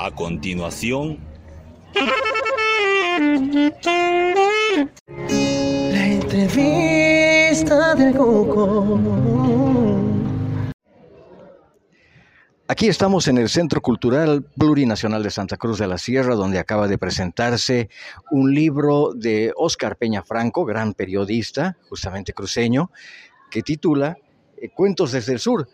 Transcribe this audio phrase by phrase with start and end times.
[0.00, 1.18] A continuación...
[5.90, 9.00] La entrevista del Coco.
[12.68, 16.86] Aquí estamos en el Centro Cultural Plurinacional de Santa Cruz de la Sierra, donde acaba
[16.86, 17.90] de presentarse
[18.30, 22.92] un libro de Óscar Peña Franco, gran periodista, justamente cruceño,
[23.50, 24.16] que titula
[24.56, 25.68] eh, Cuentos desde el Sur,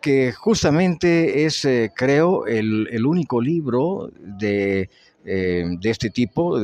[0.00, 4.90] que justamente es, eh, creo, el, único libro de,
[5.24, 6.58] eh, de este tipo,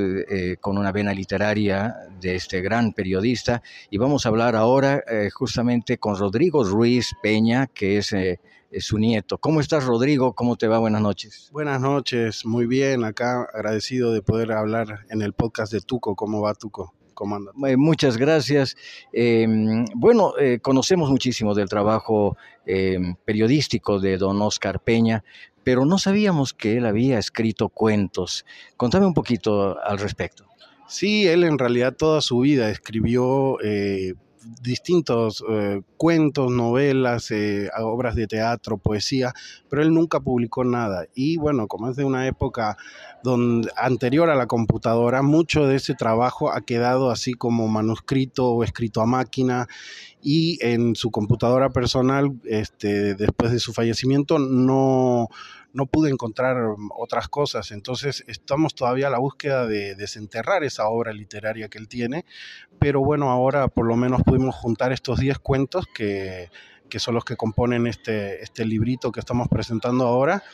[0.61, 3.63] con una vena literaria de este gran periodista.
[3.91, 5.03] Y vamos a hablar ahora
[5.33, 8.15] justamente con Rodrigo Ruiz Peña, que es
[8.79, 9.39] su nieto.
[9.39, 10.33] ¿Cómo estás, Rodrigo?
[10.33, 10.79] ¿Cómo te va?
[10.79, 11.49] Buenas noches.
[11.53, 13.05] Buenas noches, muy bien.
[13.05, 16.17] Acá agradecido de poder hablar en el podcast de Tuco.
[16.17, 16.95] ¿Cómo va Tuco?
[17.15, 17.53] ¿Cómo anda?
[17.67, 18.77] Eh, muchas gracias.
[19.13, 25.25] Em, bueno, eh, conocemos muchísimo del trabajo em, periodístico de don Oscar Peña,
[25.63, 28.45] pero no sabíamos que él había escrito cuentos.
[28.77, 30.45] Contame un poquito al respecto.
[30.87, 34.15] Sí, él en realidad toda su vida escribió eh,
[34.63, 39.33] distintos eh, cuentos, novelas, eh, obras de teatro, poesía,
[39.69, 41.07] pero él nunca publicó nada.
[41.15, 42.77] Y bueno, como es de una época
[43.23, 48.65] donde, anterior a la computadora, mucho de ese trabajo ha quedado así como manuscrito o
[48.65, 49.67] escrito a máquina
[50.23, 55.29] y en su computadora personal, este, después de su fallecimiento, no
[55.75, 57.71] no pude encontrar mm, otras cosas.
[57.71, 62.25] Entonces estamos todavía a la búsqueda de desenterrar esa obra literaria que él tiene,
[62.79, 66.49] pero bueno, ahora por lo menos pudimos juntar estos 10 cuentos que,
[66.95, 70.45] que son los que componen este, este librito que estamos presentando ahora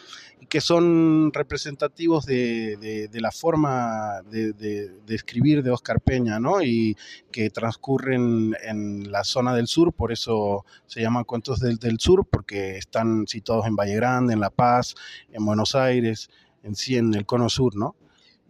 [0.49, 6.63] que son representativos de, la forma de, escribir de Oscar Peña, ¿no?
[6.63, 6.97] Y
[7.31, 12.27] que transcurren en la zona del sur, por eso se llaman cuentos del, del sur,
[12.27, 14.95] porque están situados en Valle Grande, en La Paz,
[15.31, 16.31] en Buenos Aires,
[16.63, 17.97] en sí, en el cono sur, ¿no?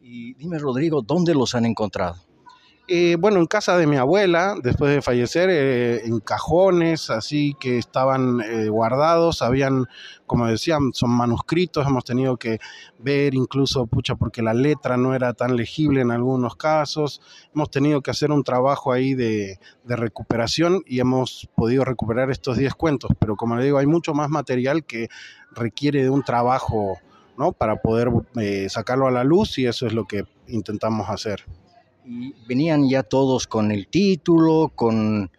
[0.01, 2.30] Y dime, Rodrigo, ¿dónde los han encontrado?
[2.93, 7.79] Eh, bueno, en casa de mi abuela, después de fallecer, eh, en cajones, así que
[7.79, 9.87] estaban eh, guardados, habían,
[10.27, 12.59] como decían, son manuscritos, hemos tenido que
[12.99, 17.23] ver incluso, pucha, porque la letra no era tan legible en algunos casos,
[17.55, 22.57] hemos tenido que hacer un trabajo ahí de, de recuperación y hemos podido recuperar estos
[22.57, 25.09] 10 cuentos, pero como le digo, hay mucho más material que
[25.53, 26.99] requiere de un trabajo,
[27.39, 27.53] ¿no?
[27.53, 28.11] Para poder
[28.69, 31.45] sacarlo a la luz y eso es lo que intentamos hacer.
[32.05, 35.31] ¿Y venían ya todos con el título, con,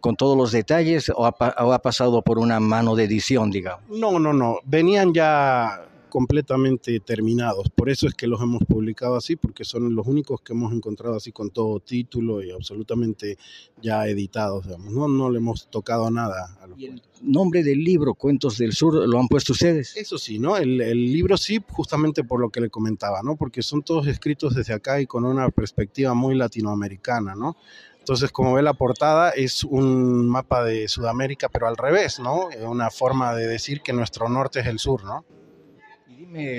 [0.00, 3.84] con todos los detalles, o ha, pasado por una mano de edición, digamos?
[3.88, 4.58] No, no, no.
[4.64, 7.70] Venían ya completamente terminados.
[7.70, 11.16] Por eso es que los hemos publicado así, porque son los únicos que hemos encontrado
[11.16, 13.36] así con todo título y absolutamente
[13.82, 14.64] ya editados.
[14.78, 18.74] No, no le hemos tocado nada a los ¿Y el nombre del libro, Cuentos del
[18.74, 19.96] Sur, lo han puesto ustedes?
[19.96, 20.56] Eso sí, ¿no?
[20.56, 23.34] El, el, libro sí, justamente por lo que le comentaba, ¿no?
[23.34, 27.56] Porque son todos escritos desde acá y con una perspectiva muy latinoamericana, ¿no?
[27.98, 32.50] Entonces, como ve la portada, es un mapa de Sudamérica, pero al revés, ¿no?
[32.60, 35.24] Una forma de decir que nuestro norte es el sur, ¿no?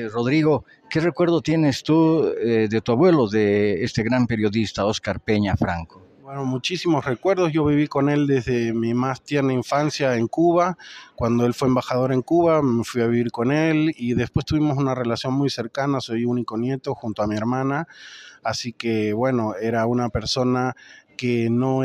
[0.09, 5.57] Rodrigo, ¿qué recuerdo tienes tú eh, de tu abuelo, de este gran periodista Oscar Peña
[5.57, 6.01] Franco?
[6.21, 7.51] Bueno, muchísimos recuerdos.
[7.51, 10.77] Yo viví con él desde mi más tierna infancia en Cuba.
[11.15, 14.77] Cuando él fue embajador en Cuba, me fui a vivir con él y después tuvimos
[14.77, 15.99] una relación muy cercana.
[15.99, 17.87] Soy único nieto junto a mi hermana.
[18.43, 20.75] Así que, bueno, era una persona
[21.15, 21.81] que no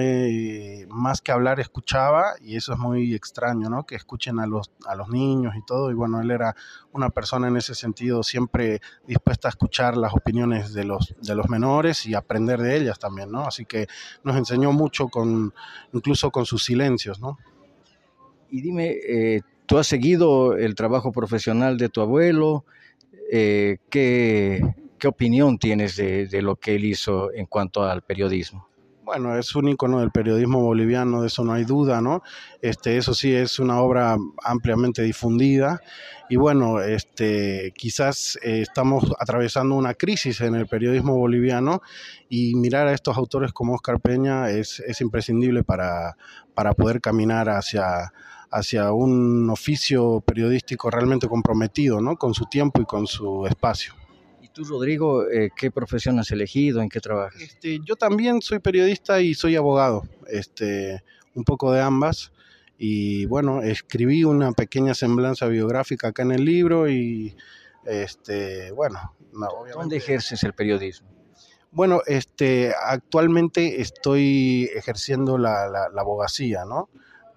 [0.88, 3.84] más que hablar escuchaba y eso es muy extraño, ¿no?
[3.84, 6.54] Que escuchen a los, a los niños y todo y bueno, él era
[6.92, 11.48] una persona en ese sentido siempre dispuesta a escuchar las opiniones de los, de los
[11.48, 13.46] menores y aprender de ellas también, ¿no?
[13.46, 13.86] Así que
[14.24, 15.52] nos enseñó mucho con,
[15.92, 17.38] incluso con sus silencios, ¿no?
[18.50, 22.64] Y dime, eh, ¿tú has seguido el trabajo profesional de tu abuelo?
[23.30, 24.60] Eh, ¿qué,
[24.98, 28.69] ¿Qué opinión tienes de, de lo que él hizo en cuanto al periodismo?
[29.10, 32.22] Bueno, es un icono del periodismo boliviano, de eso no hay duda, ¿no?
[32.62, 35.80] Este, eso sí es una obra ampliamente difundida
[36.28, 41.82] y bueno, este, quizás eh, estamos atravesando una crisis en el periodismo boliviano
[42.28, 46.16] y mirar a estos autores como Oscar Peña es, es imprescindible para,
[46.54, 48.12] para poder caminar hacia
[48.52, 52.16] hacia un oficio periodístico realmente comprometido, ¿no?
[52.16, 53.94] Con su tiempo y con su espacio
[54.52, 56.80] tú, Rodrigo, eh, qué profesión has elegido?
[56.80, 57.40] ¿En qué trabajas?
[57.40, 61.02] Este, yo también soy periodista y soy abogado, este,
[61.34, 62.32] un poco de ambas.
[62.78, 67.36] Y bueno, escribí una pequeña semblanza biográfica acá en el libro y
[67.84, 69.14] este, bueno,
[69.74, 71.08] ¿Dónde ejerces el periodismo?
[71.72, 76.88] Bueno, este, actualmente estoy ejerciendo la, la, abogacía, ¿no?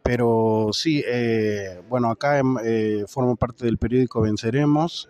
[0.02, 5.10] Pero sí, eh, bueno, acá em, eh, formo parte del periódico Venceremos,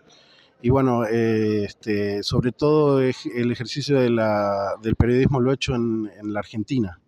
[0.63, 5.75] Y bueno, eh, este, sobre todo el ejercicio de la, del periodismo lo he hecho
[5.75, 7.01] en, en la Argentina.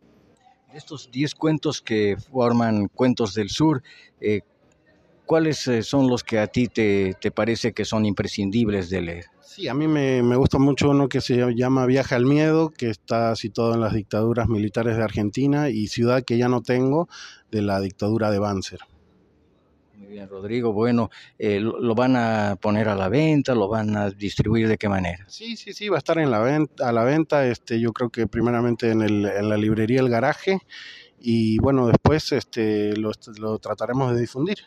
[0.74, 3.82] Estos 10 cuentos que forman Cuentos del Sur,
[4.20, 4.42] eh,
[5.26, 9.26] ¿cuáles eh, son los que a ti te, te, parece que son imprescindibles de leer?
[9.42, 12.90] Sí, a mí me, me, gusta mucho uno que se llama Viaje al Miedo, que
[12.90, 17.08] está situado en las dictaduras militares de Argentina, y Ciudad que ya no tengo,
[17.52, 18.80] de la dictadura de Banzer.
[19.98, 20.74] Muy bien, Rodrigo.
[20.74, 21.10] Bueno,
[21.40, 23.56] eh, ¿lo van a poner a la venta?
[23.56, 25.26] ¿Lo van a distribuir de qué manera?
[25.28, 27.48] Sí, sí, sí, va a estar en la venta, a la venta.
[27.48, 30.60] Este, yo creo que primeramente en, el, en la librería El Garaje
[31.20, 34.58] y bueno, después este, lo, lo trataremos de difundir.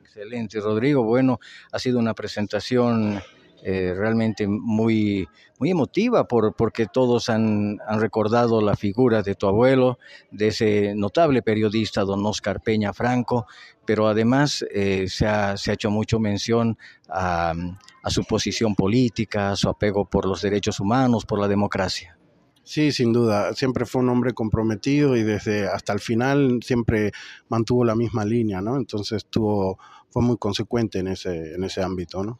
[0.00, 1.02] Excelente, Rodrigo.
[1.02, 1.40] Bueno,
[1.72, 3.20] ha sido una presentación
[3.64, 5.28] eh, realmente muy,
[5.58, 9.98] muy emotiva por, porque todos han, han, recordado la figura de tu abuelo,
[10.32, 13.46] de ese notable periodista, don Oscar Peña Franco,
[13.84, 16.76] pero además eh, se, ha, se, ha, hecho mucho mención
[17.08, 17.54] a,
[18.02, 22.18] a su posición política, a su apego por los derechos humanos, por la democracia.
[22.64, 23.54] Sí, sin duda.
[23.54, 27.12] Siempre fue un hombre comprometido y desde hasta el final siempre
[27.48, 28.76] mantuvo la misma línea, ¿no?
[28.76, 29.78] Entonces tuvo,
[30.10, 32.38] fue muy consecuente en ese, en ese ámbito, ¿no?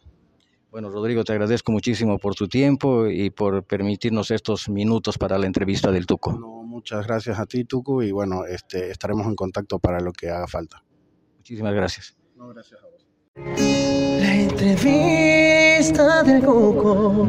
[0.73, 5.45] Bueno, Rodrigo, te agradezco muchísimo por tu tiempo y por permitirnos estos minutos para la
[5.45, 6.31] entrevista del Tuco.
[6.31, 10.31] Bueno, muchas gracias a ti, Tuco, y bueno, este, estaremos en contacto para lo que
[10.31, 10.83] haga falta.
[11.37, 12.17] Muchísimas gracias.
[12.37, 13.07] No, gracias a vos.
[13.37, 17.29] La entrevista del Tuco.